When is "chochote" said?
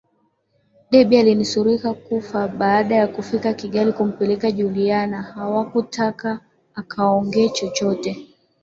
7.49-8.27